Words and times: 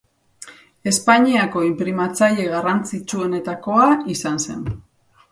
Espainiako 0.91 1.59
inprimatzaile 1.65 2.47
garrantzitsuenetakoa 2.53 3.85
izan 4.15 4.41
zen. 4.47 4.65